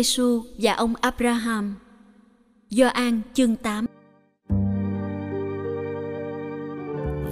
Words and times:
Giêsu 0.00 0.42
và 0.58 0.72
ông 0.72 0.94
Abraham. 1.00 1.74
Gioan 2.70 3.20
chương 3.34 3.56
8. 3.56 3.86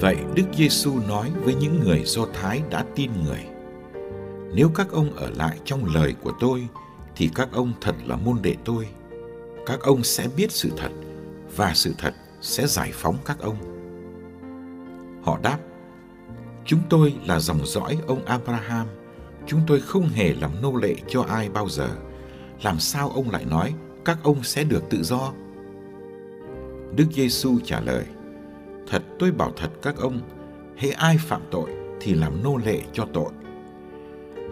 Vậy 0.00 0.16
Đức 0.34 0.42
Giêsu 0.56 1.00
nói 1.08 1.32
với 1.44 1.54
những 1.54 1.80
người 1.80 2.02
Do 2.04 2.26
Thái 2.34 2.62
đã 2.70 2.84
tin 2.94 3.10
người: 3.24 3.44
Nếu 4.54 4.70
các 4.74 4.90
ông 4.90 5.16
ở 5.16 5.30
lại 5.30 5.58
trong 5.64 5.94
lời 5.94 6.14
của 6.22 6.32
tôi 6.40 6.68
thì 7.16 7.30
các 7.34 7.48
ông 7.52 7.72
thật 7.80 7.94
là 8.06 8.16
môn 8.16 8.38
đệ 8.42 8.54
tôi. 8.64 8.88
Các 9.66 9.80
ông 9.80 10.04
sẽ 10.04 10.28
biết 10.36 10.52
sự 10.52 10.70
thật 10.76 10.90
và 11.56 11.74
sự 11.74 11.94
thật 11.98 12.14
sẽ 12.40 12.66
giải 12.66 12.90
phóng 12.92 13.16
các 13.24 13.38
ông. 13.40 13.56
Họ 15.22 15.38
đáp: 15.42 15.58
Chúng 16.64 16.80
tôi 16.90 17.14
là 17.26 17.40
dòng 17.40 17.66
dõi 17.66 17.98
ông 18.06 18.24
Abraham, 18.24 18.86
chúng 19.46 19.60
tôi 19.66 19.80
không 19.80 20.08
hề 20.08 20.34
làm 20.34 20.62
nô 20.62 20.76
lệ 20.76 20.94
cho 21.08 21.22
ai 21.22 21.48
bao 21.48 21.68
giờ 21.68 21.88
làm 22.62 22.78
sao 22.78 23.10
ông 23.10 23.30
lại 23.30 23.44
nói 23.44 23.74
các 24.04 24.18
ông 24.22 24.42
sẽ 24.42 24.64
được 24.64 24.82
tự 24.90 25.02
do? 25.02 25.32
Đức 26.96 27.06
Giêsu 27.12 27.58
trả 27.64 27.80
lời: 27.80 28.04
Thật 28.86 29.02
tôi 29.18 29.30
bảo 29.30 29.52
thật 29.56 29.70
các 29.82 29.96
ông, 29.96 30.20
hễ 30.76 30.90
ai 30.90 31.16
phạm 31.18 31.42
tội 31.50 31.70
thì 32.00 32.14
làm 32.14 32.42
nô 32.42 32.56
lệ 32.56 32.80
cho 32.92 33.06
tội. 33.12 33.32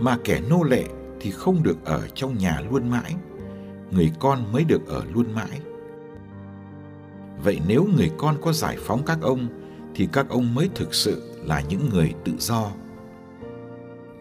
Mà 0.01 0.19
kẻ 0.25 0.41
nô 0.51 0.63
lệ 0.63 0.85
thì 1.21 1.31
không 1.31 1.63
được 1.63 1.85
ở 1.85 2.09
trong 2.15 2.39
nhà 2.39 2.61
luôn 2.71 2.91
mãi, 2.91 3.15
người 3.91 4.13
con 4.19 4.53
mới 4.53 4.65
được 4.65 4.87
ở 4.87 5.05
luôn 5.15 5.35
mãi. 5.35 5.61
Vậy 7.45 7.61
nếu 7.69 7.89
người 7.97 8.11
con 8.19 8.37
có 8.43 8.53
giải 8.53 8.77
phóng 8.81 9.03
các 9.07 9.19
ông 9.23 9.49
thì 9.95 10.09
các 10.13 10.29
ông 10.29 10.55
mới 10.55 10.71
thực 10.75 10.95
sự 10.95 11.35
là 11.45 11.63
những 11.69 11.89
người 11.89 12.15
tự 12.25 12.33
do. 12.39 12.71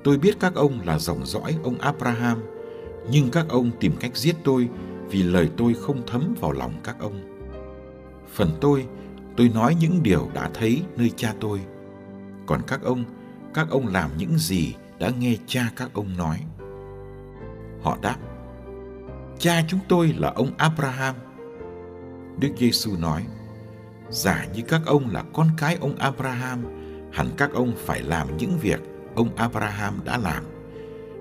Tôi 0.04 0.18
biết 0.18 0.36
các 0.40 0.56
ông 0.56 0.80
là 0.86 1.00
dòng 1.00 1.26
dõi 1.26 1.58
ông 1.64 1.78
Abraham– 1.78 2.44
nhưng 3.12 3.32
các 3.32 3.46
ông 3.50 3.72
tìm 3.80 3.96
cách 4.00 4.18
giết 4.18 4.36
tôi 4.44 4.70
vì 5.10 5.24
lời 5.24 5.50
tôi 5.58 5.74
không 5.74 6.02
thấm 6.08 6.36
vào 6.42 6.52
lòng 6.52 6.74
các 6.84 6.96
ông. 7.00 7.22
Phần 8.34 8.50
tôi, 8.62 8.86
tôi 9.38 9.50
nói 9.50 9.76
những 9.80 10.04
điều 10.04 10.30
đã 10.34 10.50
thấy 10.54 10.84
nơi 10.98 11.12
cha 11.16 11.34
tôi. 11.40 11.60
Còn 12.46 12.62
các 12.68 12.82
ông, 12.84 13.04
các 13.54 13.68
ông 13.70 13.88
làm 13.88 14.10
những 14.18 14.38
gì 14.38 14.74
đã 15.00 15.12
nghe 15.20 15.36
cha 15.48 15.72
các 15.76 15.90
ông 15.94 16.18
nói. 16.18 16.40
Họ 17.82 17.98
đáp, 18.02 18.18
cha 19.40 19.64
chúng 19.68 19.80
tôi 19.88 20.16
là 20.18 20.32
ông 20.36 20.52
Abraham. 20.58 21.16
Đức 22.40 22.50
Giêsu 22.58 22.98
nói, 22.98 23.26
giả 24.10 24.48
như 24.56 24.62
các 24.68 24.82
ông 24.86 25.10
là 25.10 25.24
con 25.34 25.48
cái 25.58 25.78
ông 25.82 25.96
Abraham, 25.96 26.64
hẳn 27.12 27.28
các 27.38 27.54
ông 27.54 27.74
phải 27.78 28.02
làm 28.02 28.38
những 28.38 28.58
việc 28.58 28.80
ông 29.16 29.36
Abraham 29.36 30.00
đã 30.06 30.18
làm. 30.18 30.44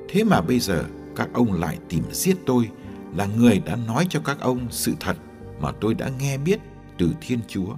Thế 0.09 0.25
mà 0.25 0.41
bây 0.41 0.59
giờ 0.61 0.84
các 1.17 1.29
ông 1.33 1.53
lại 1.53 1.79
tìm 1.89 2.05
giết 2.11 2.37
tôi 2.47 2.71
là 3.17 3.27
người 3.39 3.63
đã 3.67 3.77
nói 3.87 4.07
cho 4.09 4.21
các 4.25 4.41
ông 4.41 4.67
sự 4.71 4.95
thật 5.01 5.17
mà 5.61 5.73
tôi 5.81 5.95
đã 5.95 6.11
nghe 6.21 6.39
biết 6.39 6.61
từ 6.99 7.11
Thiên 7.21 7.39
Chúa. 7.49 7.75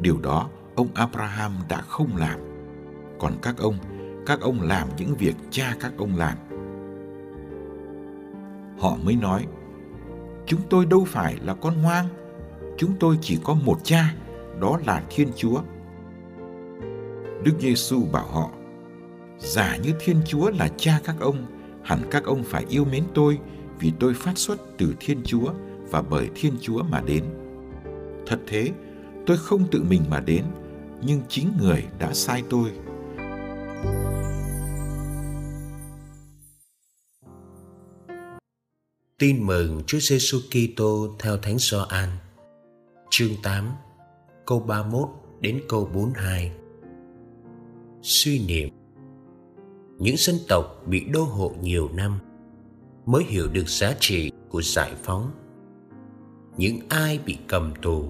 Điều 0.00 0.18
đó 0.20 0.48
ông 0.74 0.88
Abraham 0.94 1.52
đã 1.68 1.80
không 1.80 2.16
làm. 2.16 2.40
Còn 3.18 3.32
các 3.42 3.58
ông, 3.58 3.78
các 4.26 4.40
ông 4.40 4.62
làm 4.62 4.88
những 4.98 5.14
việc 5.14 5.34
cha 5.50 5.76
các 5.80 5.92
ông 5.98 6.16
làm. 6.16 6.38
Họ 8.78 8.96
mới 9.04 9.16
nói, 9.16 9.46
chúng 10.46 10.60
tôi 10.70 10.86
đâu 10.86 11.04
phải 11.08 11.36
là 11.44 11.54
con 11.54 11.74
hoang, 11.74 12.06
chúng 12.78 12.94
tôi 13.00 13.18
chỉ 13.20 13.38
có 13.44 13.54
một 13.54 13.78
cha, 13.84 14.14
đó 14.60 14.78
là 14.86 15.02
Thiên 15.10 15.28
Chúa. 15.36 15.60
Đức 17.44 17.52
Giêsu 17.60 18.04
bảo 18.12 18.26
họ, 18.26 18.50
giả 19.38 19.76
như 19.76 19.92
Thiên 20.00 20.16
Chúa 20.26 20.50
là 20.50 20.68
cha 20.76 21.00
các 21.04 21.16
ông 21.20 21.46
hẳn 21.84 22.02
các 22.10 22.24
ông 22.24 22.44
phải 22.44 22.64
yêu 22.68 22.84
mến 22.84 23.04
tôi 23.14 23.38
vì 23.78 23.92
tôi 24.00 24.14
phát 24.14 24.38
xuất 24.38 24.60
từ 24.78 24.94
Thiên 25.00 25.22
Chúa 25.24 25.52
và 25.90 26.02
bởi 26.02 26.28
Thiên 26.34 26.52
Chúa 26.60 26.82
mà 26.82 27.00
đến. 27.06 27.24
Thật 28.26 28.40
thế, 28.46 28.70
tôi 29.26 29.36
không 29.36 29.64
tự 29.70 29.82
mình 29.82 30.02
mà 30.08 30.20
đến, 30.20 30.44
nhưng 31.02 31.22
chính 31.28 31.48
người 31.60 31.84
đã 31.98 32.14
sai 32.14 32.42
tôi. 32.50 32.70
Tin 39.18 39.46
mừng 39.46 39.82
Chúa 39.86 39.98
Giêsu 39.98 40.38
Kitô 40.50 41.16
theo 41.18 41.36
Thánh 41.36 41.56
Gioan. 41.58 42.08
Chương 43.10 43.32
8, 43.42 43.68
câu 44.46 44.60
31 44.60 45.08
đến 45.40 45.62
câu 45.68 45.90
42. 45.94 46.52
Suy 48.02 48.46
niệm 48.46 48.68
những 49.98 50.16
dân 50.16 50.36
tộc 50.48 50.82
bị 50.86 51.04
đô 51.04 51.22
hộ 51.22 51.52
nhiều 51.60 51.88
năm 51.94 52.18
mới 53.06 53.24
hiểu 53.24 53.48
được 53.48 53.68
giá 53.68 53.94
trị 54.00 54.32
của 54.48 54.62
giải 54.62 54.94
phóng. 55.02 55.30
Những 56.56 56.78
ai 56.88 57.18
bị 57.26 57.38
cầm 57.48 57.72
tù, 57.82 58.04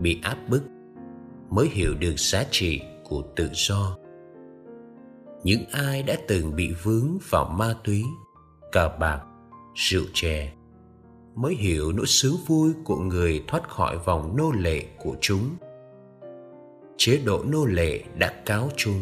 bị 0.00 0.20
áp 0.22 0.36
bức 0.48 0.62
mới 1.50 1.68
hiểu 1.68 1.94
được 1.94 2.14
giá 2.16 2.44
trị 2.50 2.80
của 3.04 3.22
tự 3.36 3.48
do. 3.52 3.96
Những 5.44 5.64
ai 5.72 6.02
đã 6.02 6.16
từng 6.28 6.56
bị 6.56 6.72
vướng 6.82 7.18
vào 7.30 7.54
ma 7.58 7.74
túy, 7.84 8.04
cờ 8.72 8.90
bạc, 9.00 9.20
rượu 9.74 10.04
chè 10.14 10.52
mới 11.34 11.54
hiểu 11.54 11.92
nỗi 11.92 12.06
sướng 12.06 12.36
vui 12.46 12.72
của 12.84 12.96
người 12.96 13.44
thoát 13.46 13.68
khỏi 13.68 13.98
vòng 13.98 14.36
nô 14.36 14.52
lệ 14.52 14.84
của 14.98 15.16
chúng. 15.20 15.56
Chế 16.96 17.20
độ 17.24 17.44
nô 17.48 17.66
lệ 17.66 18.02
đã 18.18 18.42
cáo 18.46 18.68
chung 18.76 19.00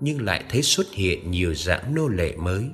nhưng 0.00 0.22
lại 0.22 0.44
thấy 0.48 0.62
xuất 0.62 0.86
hiện 0.92 1.30
nhiều 1.30 1.54
dạng 1.54 1.94
nô 1.94 2.08
lệ 2.08 2.36
mới. 2.36 2.64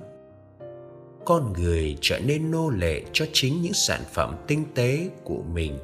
Con 1.25 1.53
người 1.53 1.97
trở 2.01 2.19
nên 2.19 2.51
nô 2.51 2.71
lệ 2.71 3.03
cho 3.13 3.27
chính 3.33 3.63
những 3.63 3.73
sản 3.73 4.01
phẩm 4.13 4.37
tinh 4.47 4.65
tế 4.75 5.11
của 5.25 5.43
mình. 5.43 5.79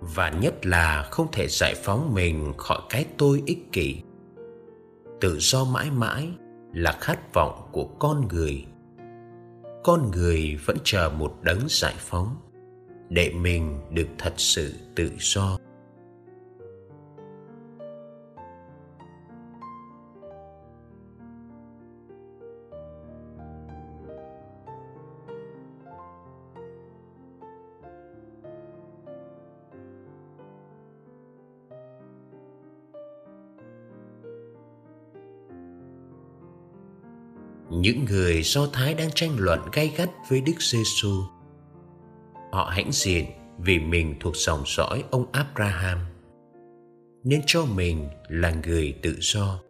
Và 0.00 0.30
nhất 0.30 0.66
là 0.66 1.08
không 1.10 1.26
thể 1.32 1.46
giải 1.48 1.74
phóng 1.74 2.14
mình 2.14 2.52
khỏi 2.56 2.78
cái 2.90 3.04
tôi 3.18 3.42
ích 3.46 3.72
kỷ. 3.72 3.96
Tự 5.20 5.38
do 5.38 5.64
mãi 5.64 5.90
mãi 5.90 6.28
là 6.72 6.92
khát 7.00 7.34
vọng 7.34 7.68
của 7.72 7.84
con 7.84 8.28
người. 8.28 8.64
Con 9.84 10.10
người 10.10 10.58
vẫn 10.64 10.76
chờ 10.84 11.12
một 11.18 11.38
đấng 11.42 11.60
giải 11.68 11.94
phóng 11.98 12.36
để 13.08 13.32
mình 13.32 13.80
được 13.90 14.08
thật 14.18 14.32
sự 14.36 14.74
tự 14.94 15.10
do. 15.18 15.58
Những 37.80 38.04
người 38.04 38.42
Do 38.42 38.66
Thái 38.72 38.94
đang 38.94 39.10
tranh 39.14 39.30
luận 39.38 39.60
gay 39.72 39.92
gắt 39.96 40.10
với 40.28 40.40
Đức 40.40 40.54
Giêsu. 40.58 41.22
Họ 42.52 42.70
hãnh 42.72 42.92
diện 42.92 43.26
vì 43.58 43.78
mình 43.78 44.14
thuộc 44.20 44.36
dòng 44.36 44.62
dõi 44.66 45.04
ông 45.10 45.26
Abraham, 45.32 45.98
nên 47.24 47.40
cho 47.46 47.64
mình 47.64 48.08
là 48.28 48.50
người 48.50 48.94
tự 49.02 49.16
do, 49.20 49.60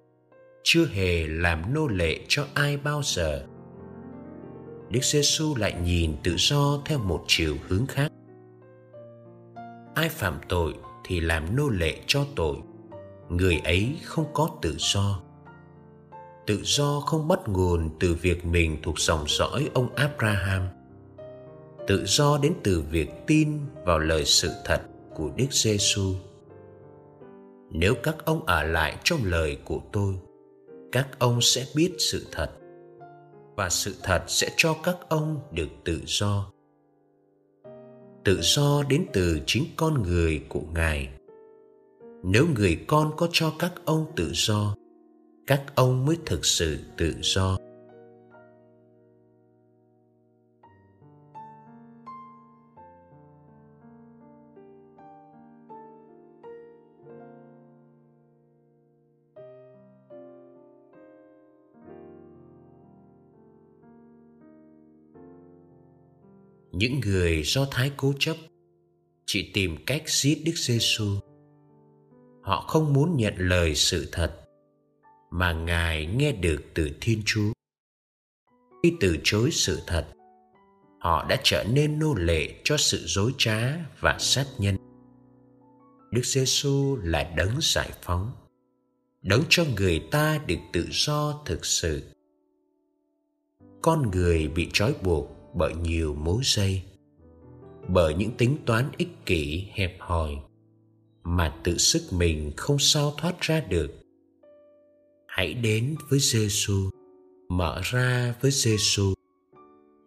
chưa 0.62 0.86
hề 0.86 1.26
làm 1.26 1.74
nô 1.74 1.88
lệ 1.88 2.20
cho 2.28 2.46
ai 2.54 2.76
bao 2.76 3.00
giờ. 3.04 3.46
Đức 4.90 5.04
Giêsu 5.04 5.56
lại 5.56 5.74
nhìn 5.84 6.16
tự 6.22 6.34
do 6.36 6.82
theo 6.84 6.98
một 6.98 7.24
chiều 7.26 7.56
hướng 7.68 7.86
khác. 7.86 8.12
Ai 9.94 10.08
phạm 10.08 10.40
tội 10.48 10.74
thì 11.04 11.20
làm 11.20 11.56
nô 11.56 11.68
lệ 11.68 12.00
cho 12.06 12.26
tội, 12.36 12.56
người 13.28 13.60
ấy 13.64 13.96
không 14.04 14.26
có 14.32 14.50
tự 14.62 14.76
do. 14.78 15.22
Tự 16.50 16.60
do 16.62 17.00
không 17.00 17.28
bắt 17.28 17.40
nguồn 17.46 17.90
từ 18.00 18.14
việc 18.14 18.44
mình 18.44 18.76
thuộc 18.82 19.00
dòng 19.00 19.24
dõi 19.28 19.70
ông 19.74 19.94
Abraham. 19.94 20.68
Tự 21.86 22.04
do 22.06 22.38
đến 22.42 22.52
từ 22.62 22.84
việc 22.90 23.10
tin 23.26 23.58
vào 23.84 23.98
lời 23.98 24.24
sự 24.24 24.50
thật 24.64 24.82
của 25.14 25.30
Đức 25.36 25.46
Giêsu. 25.50 26.14
Nếu 27.70 27.94
các 28.02 28.24
ông 28.24 28.46
ở 28.46 28.62
lại 28.62 28.96
trong 29.04 29.18
lời 29.24 29.58
của 29.64 29.80
tôi, 29.92 30.14
các 30.92 31.18
ông 31.18 31.40
sẽ 31.40 31.66
biết 31.74 31.92
sự 31.98 32.26
thật 32.32 32.50
và 33.56 33.68
sự 33.68 33.94
thật 34.02 34.22
sẽ 34.26 34.50
cho 34.56 34.76
các 34.82 34.96
ông 35.08 35.40
được 35.52 35.68
tự 35.84 36.00
do 36.06 36.50
tự 38.24 38.40
do 38.40 38.82
đến 38.88 39.06
từ 39.12 39.40
chính 39.46 39.64
con 39.76 40.02
người 40.02 40.42
của 40.48 40.62
ngài 40.74 41.08
nếu 42.22 42.46
người 42.54 42.84
con 42.86 43.12
có 43.16 43.28
cho 43.32 43.52
các 43.58 43.72
ông 43.84 44.06
tự 44.16 44.30
do 44.32 44.74
các 45.50 45.62
ông 45.74 46.06
mới 46.06 46.16
thực 46.26 46.44
sự 46.44 46.78
tự 46.96 47.14
do 47.22 47.56
những 66.72 67.00
người 67.00 67.42
do 67.44 67.66
thái 67.70 67.92
cố 67.96 68.12
chấp, 68.18 68.36
chỉ 69.26 69.50
tìm 69.54 69.76
cách 69.86 70.02
giết 70.06 70.42
Đức 70.44 70.54
Giêsu. 70.56 71.06
Họ 72.42 72.60
không 72.68 72.92
muốn 72.92 73.16
nhận 73.16 73.34
lời 73.38 73.74
sự 73.74 74.08
thật 74.12 74.39
mà 75.30 75.52
Ngài 75.52 76.06
nghe 76.06 76.32
được 76.32 76.62
từ 76.74 76.90
Thiên 77.00 77.22
Chúa. 77.24 77.52
Khi 78.82 78.92
từ 79.00 79.18
chối 79.24 79.50
sự 79.52 79.80
thật, 79.86 80.06
họ 80.98 81.26
đã 81.28 81.40
trở 81.42 81.64
nên 81.64 81.98
nô 81.98 82.14
lệ 82.14 82.54
cho 82.64 82.76
sự 82.76 83.02
dối 83.06 83.32
trá 83.38 83.76
và 84.00 84.16
sát 84.18 84.46
nhân. 84.58 84.76
Đức 86.10 86.24
Giêsu 86.24 86.96
là 87.02 87.32
đấng 87.36 87.58
giải 87.60 87.90
phóng, 88.02 88.32
đấng 89.22 89.42
cho 89.48 89.64
người 89.76 90.02
ta 90.10 90.40
được 90.46 90.58
tự 90.72 90.86
do 90.90 91.42
thực 91.46 91.64
sự. 91.64 92.02
Con 93.82 94.10
người 94.10 94.48
bị 94.48 94.68
trói 94.72 94.94
buộc 95.02 95.30
bởi 95.54 95.74
nhiều 95.74 96.14
mối 96.14 96.40
dây 96.44 96.82
bởi 97.88 98.14
những 98.14 98.30
tính 98.38 98.56
toán 98.66 98.90
ích 98.96 99.26
kỷ 99.26 99.68
hẹp 99.72 99.96
hòi 100.00 100.30
mà 101.22 101.54
tự 101.64 101.78
sức 101.78 102.02
mình 102.12 102.52
không 102.56 102.78
sao 102.78 103.14
thoát 103.16 103.40
ra 103.40 103.60
được 103.60 103.99
hãy 105.40 105.54
đến 105.54 105.96
với 106.08 106.18
Giêsu 106.18 106.90
mở 107.48 107.80
ra 107.84 108.34
với 108.40 108.50
Giêsu 108.50 109.14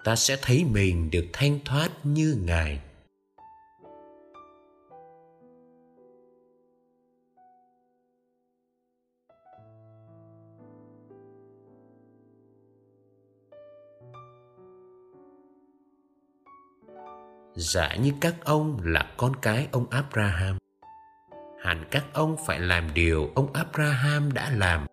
ta 0.04 0.16
sẽ 0.16 0.38
thấy 0.42 0.66
mình 0.72 1.12
được 1.12 1.26
thanh 1.34 1.60
thoát 1.66 1.90
như 2.04 2.38
ngài. 2.46 2.82
Giả 17.56 17.96
như 17.96 18.12
các 18.22 18.36
ông 18.44 18.80
là 18.84 19.14
con 19.18 19.32
cái 19.42 19.68
ông 19.72 19.86
Abraham, 19.90 20.58
hẳn 21.64 21.86
các 21.92 22.06
ông 22.14 22.36
phải 22.48 22.60
làm 22.60 22.94
điều 22.94 23.32
ông 23.36 23.54
Abraham 23.54 24.32
đã 24.32 24.50
làm 24.50 24.88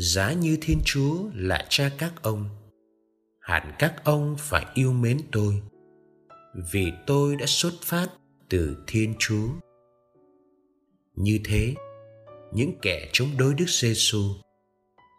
giá 0.00 0.32
như 0.32 0.58
Thiên 0.60 0.80
Chúa 0.84 1.24
là 1.34 1.66
cha 1.68 1.90
các 1.98 2.22
ông. 2.22 2.48
Hẳn 3.40 3.72
các 3.78 4.04
ông 4.04 4.36
phải 4.38 4.66
yêu 4.74 4.92
mến 4.92 5.20
tôi, 5.32 5.62
vì 6.72 6.92
tôi 7.06 7.36
đã 7.36 7.46
xuất 7.46 7.72
phát 7.82 8.08
từ 8.48 8.76
Thiên 8.86 9.14
Chúa. 9.18 9.48
Như 11.14 11.40
thế, 11.44 11.74
những 12.52 12.72
kẻ 12.82 13.10
chống 13.12 13.28
đối 13.38 13.54
Đức 13.54 13.68
giê 13.68 13.92
xu 13.94 14.20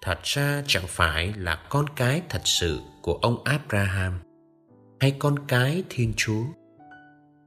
thật 0.02 0.20
ra 0.24 0.64
chẳng 0.68 0.88
phải 0.88 1.34
là 1.38 1.68
con 1.70 1.86
cái 1.96 2.22
thật 2.30 2.42
sự 2.46 2.80
của 3.02 3.14
ông 3.14 3.44
Abraham 3.44 4.20
hay 5.00 5.16
con 5.20 5.48
cái 5.48 5.84
thiên 5.90 6.14
chúa. 6.18 6.44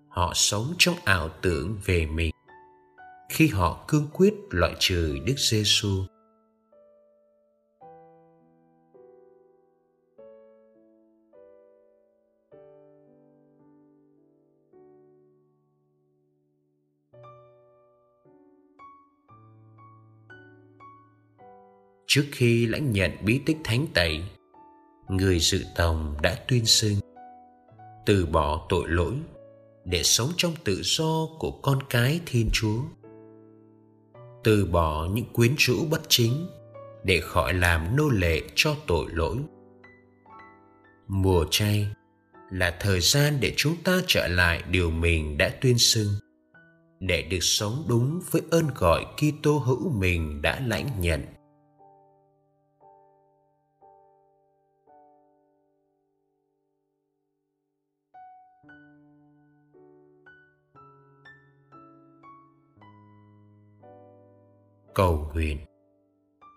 Họ 0.09 0.33
sống 0.35 0.75
trong 0.79 0.95
ảo 1.05 1.29
tưởng 1.43 1.79
về 1.85 2.07
mình 2.07 2.31
khi 3.29 3.49
họ 3.49 3.85
cương 3.89 4.09
quyết 4.13 4.35
loại 4.51 4.75
trừ 4.79 5.19
đức 5.27 5.35
giê 5.39 5.63
xu 5.65 6.07
trước 22.15 22.25
khi 22.33 22.67
lãnh 22.67 22.93
nhận 22.93 23.11
bí 23.25 23.41
tích 23.47 23.57
thánh 23.65 23.87
tẩy, 23.95 24.23
người 25.09 25.39
dự 25.39 25.65
tòng 25.77 26.17
đã 26.23 26.35
tuyên 26.49 26.67
xưng, 26.67 26.95
từ 28.07 28.27
bỏ 28.27 28.67
tội 28.69 28.89
lỗi 28.89 29.15
để 29.85 30.03
sống 30.03 30.29
trong 30.37 30.53
tự 30.65 30.81
do 30.83 31.27
của 31.39 31.51
con 31.51 31.79
cái 31.91 32.21
thiên 32.27 32.51
chúa. 32.53 32.83
Từ 34.45 34.67
bỏ 34.67 35.09
những 35.13 35.25
quyến 35.33 35.55
rũ 35.59 35.87
bất 35.91 36.03
chính 36.09 36.47
để 37.05 37.21
khỏi 37.21 37.55
làm 37.55 37.97
nô 37.97 38.09
lệ 38.09 38.41
cho 38.55 38.75
tội 38.87 39.07
lỗi. 39.13 39.37
Mùa 41.09 41.45
chay 41.51 41.87
là 42.51 42.77
thời 42.81 43.01
gian 43.01 43.41
để 43.41 43.55
chúng 43.57 43.77
ta 43.85 44.01
trở 44.07 44.29
lại 44.29 44.63
điều 44.71 44.91
mình 44.91 45.39
đã 45.39 45.55
tuyên 45.61 45.79
xưng, 45.79 46.09
để 47.01 47.23
được 47.23 47.43
sống 47.43 47.85
đúng 47.89 48.21
với 48.31 48.43
ơn 48.51 48.67
gọi 48.75 49.07
Kitô 49.17 49.59
hữu 49.59 49.91
mình 49.91 50.43
đã 50.43 50.61
lãnh 50.67 51.01
nhận. 51.01 51.21
Cầu 64.95 65.31
nguyện. 65.35 65.59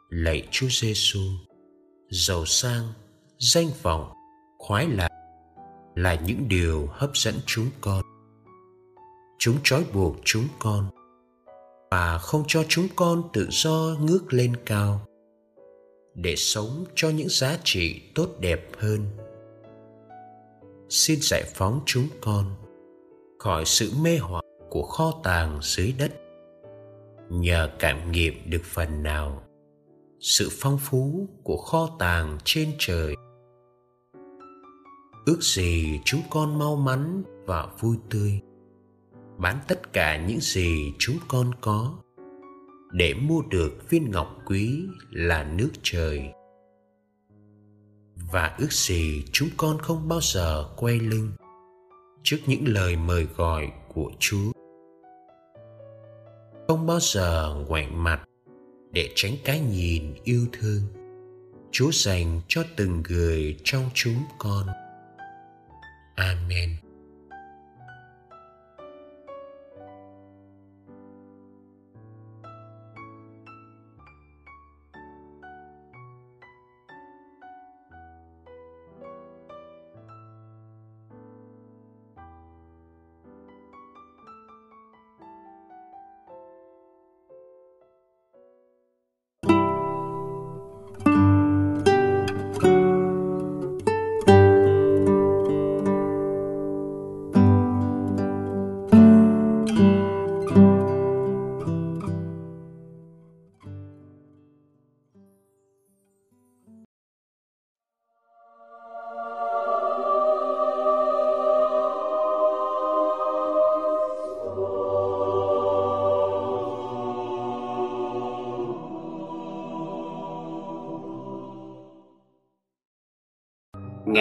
Lạy 0.09 0.47
Chúa 0.51 0.67
Giêsu 0.69 1.19
giàu 2.09 2.45
sang, 2.45 2.83
danh 3.37 3.67
vọng, 3.81 4.13
khoái 4.57 4.87
lạc 4.87 5.09
là 5.95 6.15
những 6.15 6.47
điều 6.47 6.87
hấp 6.91 7.17
dẫn 7.17 7.35
chúng 7.45 7.69
con. 7.81 8.01
Chúng 9.39 9.55
trói 9.63 9.85
buộc 9.93 10.15
chúng 10.23 10.47
con 10.59 10.89
và 11.91 12.17
không 12.17 12.43
cho 12.47 12.63
chúng 12.69 12.87
con 12.95 13.23
tự 13.33 13.47
do 13.51 13.95
ngước 14.01 14.33
lên 14.33 14.55
cao 14.65 15.05
để 16.13 16.35
sống 16.35 16.85
cho 16.95 17.09
những 17.09 17.29
giá 17.29 17.57
trị 17.63 18.01
tốt 18.15 18.29
đẹp 18.39 18.69
hơn. 18.77 19.01
Xin 20.89 21.19
giải 21.21 21.43
phóng 21.55 21.79
chúng 21.85 22.07
con 22.21 22.55
khỏi 23.39 23.65
sự 23.65 23.91
mê 24.01 24.17
hoặc 24.17 24.45
của 24.69 24.83
kho 24.83 25.13
tàng 25.23 25.59
dưới 25.61 25.93
đất 25.99 26.11
nhờ 27.29 27.69
cảm 27.79 28.11
nghiệm 28.11 28.33
được 28.49 28.61
phần 28.63 29.03
nào 29.03 29.43
sự 30.19 30.49
phong 30.51 30.77
phú 30.77 31.27
của 31.43 31.57
kho 31.57 31.89
tàng 31.99 32.37
trên 32.43 32.71
trời, 32.79 33.15
ước 35.25 35.37
gì 35.41 35.99
chúng 36.05 36.21
con 36.29 36.59
mau 36.59 36.75
mắn 36.75 37.23
và 37.45 37.67
vui 37.79 37.97
tươi. 38.09 38.41
Bán 39.37 39.59
tất 39.67 39.93
cả 39.93 40.25
những 40.25 40.39
gì 40.39 40.93
chúng 40.99 41.17
con 41.27 41.51
có 41.61 41.93
để 42.91 43.13
mua 43.13 43.41
được 43.41 43.89
viên 43.89 44.11
ngọc 44.11 44.41
quý 44.45 44.83
là 45.11 45.43
nước 45.43 45.69
trời. 45.83 46.23
Và 48.31 48.55
ước 48.59 48.71
gì 48.71 49.25
chúng 49.31 49.49
con 49.57 49.77
không 49.79 50.07
bao 50.07 50.19
giờ 50.21 50.73
quay 50.77 50.99
lưng 50.99 51.31
trước 52.23 52.37
những 52.47 52.63
lời 52.67 52.95
mời 52.95 53.27
gọi 53.35 53.71
của 53.93 54.11
chúa 54.19 54.51
không 56.67 56.87
bao 56.87 56.99
giờ 56.99 57.55
ngoảnh 57.67 58.03
mặt 58.03 58.21
để 58.91 59.09
tránh 59.15 59.33
cái 59.43 59.59
nhìn 59.59 60.13
yêu 60.23 60.45
thương. 60.53 60.81
Chúa 61.71 61.91
dành 61.91 62.41
cho 62.47 62.63
từng 62.75 63.03
người 63.09 63.57
trong 63.63 63.89
chúng 63.93 64.23
con. 64.39 64.67
Amen. 66.15 66.84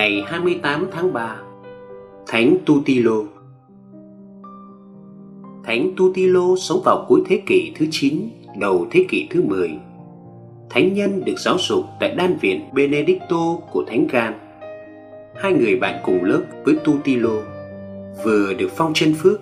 Ngày 0.05 0.25
28 0.27 0.87
tháng 0.93 1.13
3 1.13 1.37
Thánh 2.27 2.57
Tutilo 2.67 3.23
Thánh 5.65 5.91
Tutilo 5.97 6.57
sống 6.57 6.81
vào 6.85 7.05
cuối 7.09 7.23
thế 7.27 7.43
kỷ 7.47 7.73
thứ 7.77 7.87
9, 7.91 8.29
đầu 8.59 8.87
thế 8.91 9.07
kỷ 9.09 9.27
thứ 9.31 9.43
10. 9.43 9.71
Thánh 10.71 10.95
nhân 10.95 11.25
được 11.25 11.35
giáo 11.39 11.57
dục 11.59 11.85
tại 12.01 12.15
đan 12.15 12.37
viện 12.41 12.61
Benedicto 12.73 13.57
của 13.73 13.85
Thánh 13.87 14.07
Gan. 14.11 14.35
Hai 15.37 15.53
người 15.53 15.77
bạn 15.77 16.01
cùng 16.05 16.25
lớp 16.25 16.43
với 16.65 16.77
Tutilo 16.85 17.35
vừa 18.25 18.55
được 18.55 18.71
phong 18.77 18.95
chân 18.95 19.15
phước. 19.15 19.41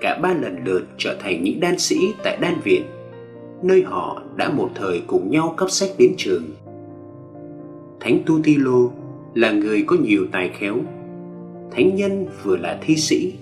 Cả 0.00 0.18
ba 0.22 0.34
lần 0.34 0.56
lượt 0.64 0.86
trở 0.98 1.16
thành 1.20 1.42
những 1.42 1.60
đan 1.60 1.78
sĩ 1.78 1.96
tại 2.24 2.38
đan 2.40 2.54
viện, 2.64 2.82
nơi 3.62 3.82
họ 3.82 4.22
đã 4.36 4.48
một 4.48 4.70
thời 4.74 5.02
cùng 5.06 5.30
nhau 5.30 5.54
cấp 5.56 5.70
sách 5.70 5.90
đến 5.98 6.14
trường. 6.16 6.44
Thánh 8.00 8.22
Tutilo 8.26 8.88
là 9.36 9.50
người 9.50 9.84
có 9.86 9.96
nhiều 9.96 10.26
tài 10.32 10.48
khéo. 10.48 10.76
Thánh 11.70 11.96
nhân 11.96 12.26
vừa 12.42 12.56
là 12.56 12.78
thi 12.82 12.96
sĩ, 12.96 13.34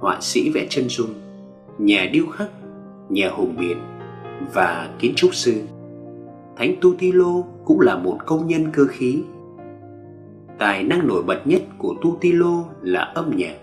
họa 0.00 0.18
sĩ 0.20 0.50
vẽ 0.50 0.66
chân 0.70 0.88
dung, 0.88 1.14
nhà 1.78 2.08
điêu 2.12 2.26
khắc, 2.26 2.48
nhà 3.08 3.30
hùng 3.30 3.54
biện 3.58 3.78
và 4.54 4.90
kiến 4.98 5.12
trúc 5.16 5.34
sư. 5.34 5.62
Thánh 6.56 6.74
Tutilo 6.80 7.42
cũng 7.64 7.80
là 7.80 7.96
một 7.96 8.18
công 8.26 8.46
nhân 8.46 8.66
cơ 8.72 8.86
khí. 8.86 9.22
Tài 10.58 10.82
năng 10.82 11.06
nổi 11.06 11.22
bật 11.22 11.46
nhất 11.46 11.62
của 11.78 11.94
Tutilo 12.02 12.64
là 12.82 13.00
âm 13.00 13.36
nhạc. 13.36 13.56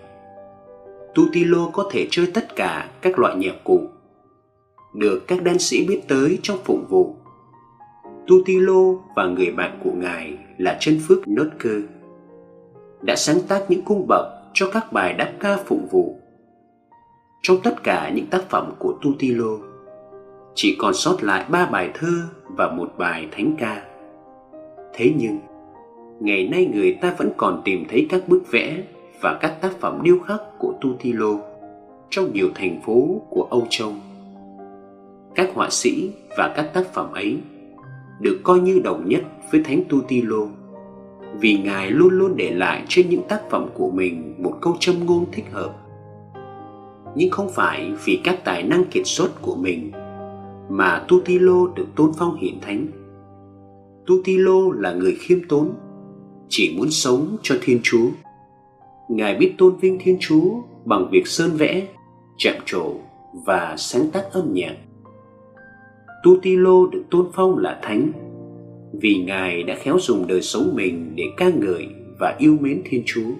Tutilo 1.14 1.70
có 1.72 1.88
thể 1.92 2.06
chơi 2.10 2.30
tất 2.34 2.56
cả 2.56 2.90
các 3.00 3.18
loại 3.18 3.36
nhạc 3.36 3.64
cụ, 3.64 3.80
được 4.94 5.24
các 5.26 5.42
đan 5.42 5.58
sĩ 5.58 5.86
biết 5.88 6.00
tới 6.08 6.38
trong 6.42 6.58
phụng 6.64 6.86
vụ. 6.88 7.14
Tutilo 8.26 8.94
và 9.16 9.26
người 9.26 9.50
bạn 9.50 9.78
của 9.84 9.92
ngài 9.92 10.45
là 10.58 10.76
chân 10.80 11.00
phước 11.08 11.28
nốt 11.28 11.48
cơ 11.58 11.80
đã 13.02 13.16
sáng 13.16 13.38
tác 13.48 13.64
những 13.68 13.82
cung 13.82 14.06
bậc 14.08 14.26
cho 14.54 14.70
các 14.72 14.92
bài 14.92 15.12
đáp 15.12 15.32
ca 15.40 15.56
phụng 15.56 15.86
vụ. 15.90 16.20
Trong 17.42 17.56
tất 17.62 17.82
cả 17.82 18.10
những 18.14 18.26
tác 18.26 18.42
phẩm 18.42 18.72
của 18.78 18.98
Tutilo, 19.02 19.58
chỉ 20.54 20.76
còn 20.78 20.94
sót 20.94 21.22
lại 21.22 21.44
ba 21.48 21.66
bài 21.66 21.90
thơ 21.94 22.12
và 22.44 22.68
một 22.68 22.92
bài 22.98 23.28
thánh 23.32 23.56
ca. 23.58 23.82
Thế 24.94 25.12
nhưng, 25.18 25.38
ngày 26.20 26.48
nay 26.48 26.70
người 26.74 26.98
ta 27.00 27.14
vẫn 27.18 27.30
còn 27.36 27.62
tìm 27.64 27.84
thấy 27.88 28.06
các 28.10 28.28
bức 28.28 28.42
vẽ 28.50 28.82
và 29.20 29.38
các 29.40 29.60
tác 29.60 29.72
phẩm 29.80 30.00
điêu 30.02 30.18
khắc 30.18 30.40
của 30.58 30.74
Tutilo 30.80 31.38
trong 32.10 32.32
nhiều 32.32 32.48
thành 32.54 32.80
phố 32.86 33.22
của 33.30 33.48
Âu 33.50 33.66
Châu. 33.70 33.92
Các 35.34 35.50
họa 35.54 35.70
sĩ 35.70 36.10
và 36.36 36.52
các 36.56 36.70
tác 36.74 36.86
phẩm 36.92 37.12
ấy 37.12 37.38
được 38.20 38.40
coi 38.42 38.60
như 38.60 38.80
đồng 38.84 39.08
nhất 39.08 39.22
với 39.52 39.62
Thánh 39.64 39.82
Tutilo 39.88 40.46
vì 41.40 41.58
Ngài 41.58 41.90
luôn 41.90 42.08
luôn 42.08 42.36
để 42.36 42.50
lại 42.50 42.84
trên 42.88 43.10
những 43.10 43.22
tác 43.28 43.40
phẩm 43.50 43.68
của 43.74 43.90
mình 43.90 44.34
một 44.38 44.58
câu 44.60 44.76
châm 44.80 45.06
ngôn 45.06 45.24
thích 45.32 45.44
hợp. 45.52 45.74
Nhưng 47.16 47.30
không 47.30 47.48
phải 47.54 47.92
vì 48.04 48.20
các 48.24 48.44
tài 48.44 48.62
năng 48.62 48.84
kiệt 48.84 49.02
xuất 49.06 49.42
của 49.42 49.56
mình 49.56 49.90
mà 50.68 51.04
Tutilo 51.08 51.66
được 51.74 51.86
tôn 51.96 52.12
phong 52.18 52.36
hiển 52.36 52.60
thánh. 52.60 52.86
Tutilo 54.06 54.72
là 54.74 54.92
người 54.92 55.16
khiêm 55.20 55.38
tốn, 55.48 55.72
chỉ 56.48 56.74
muốn 56.78 56.90
sống 56.90 57.36
cho 57.42 57.54
Thiên 57.62 57.80
Chúa. 57.82 58.06
Ngài 59.08 59.34
biết 59.34 59.54
tôn 59.58 59.76
vinh 59.76 59.98
Thiên 60.00 60.16
Chúa 60.20 60.50
bằng 60.84 61.08
việc 61.12 61.26
sơn 61.26 61.50
vẽ, 61.56 61.86
chạm 62.38 62.54
trổ 62.66 62.92
và 63.46 63.74
sáng 63.78 64.10
tác 64.12 64.24
âm 64.32 64.52
nhạc. 64.52 64.76
Tutilo 66.22 66.86
được 66.92 67.02
tôn 67.10 67.26
phong 67.34 67.58
là 67.58 67.78
thánh 67.82 68.12
vì 68.92 69.24
Ngài 69.26 69.62
đã 69.62 69.74
khéo 69.74 69.98
dùng 70.00 70.26
đời 70.26 70.42
sống 70.42 70.72
mình 70.74 71.12
để 71.16 71.24
ca 71.36 71.48
ngợi 71.48 71.88
và 72.18 72.36
yêu 72.38 72.56
mến 72.60 72.82
Thiên 72.84 73.02
Chúa. 73.06 73.30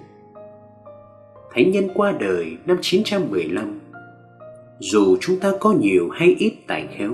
Thánh 1.54 1.70
nhân 1.70 1.88
qua 1.94 2.12
đời 2.20 2.56
năm 2.66 2.76
915. 2.80 3.80
Dù 4.78 5.16
chúng 5.20 5.40
ta 5.40 5.52
có 5.60 5.72
nhiều 5.72 6.08
hay 6.08 6.36
ít 6.38 6.52
tài 6.66 6.88
khéo, 6.96 7.12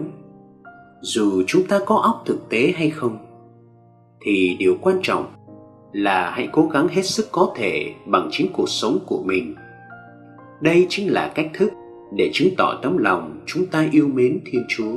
dù 1.00 1.42
chúng 1.46 1.66
ta 1.66 1.80
có 1.86 1.96
óc 1.96 2.22
thực 2.26 2.48
tế 2.48 2.72
hay 2.76 2.90
không, 2.90 3.18
thì 4.20 4.56
điều 4.58 4.76
quan 4.82 4.96
trọng 5.02 5.32
là 5.92 6.30
hãy 6.30 6.48
cố 6.52 6.66
gắng 6.66 6.88
hết 6.88 7.02
sức 7.02 7.28
có 7.32 7.54
thể 7.56 7.94
bằng 8.06 8.28
chính 8.32 8.52
cuộc 8.52 8.68
sống 8.68 8.98
của 9.06 9.22
mình. 9.26 9.54
Đây 10.60 10.86
chính 10.88 11.12
là 11.12 11.32
cách 11.34 11.50
thức 11.54 11.72
để 12.16 12.30
chứng 12.32 12.48
tỏ 12.56 12.78
tấm 12.82 12.98
lòng 12.98 13.40
chúng 13.46 13.66
ta 13.66 13.88
yêu 13.92 14.08
mến 14.08 14.40
Thiên 14.46 14.64
Chúa. 14.68 14.96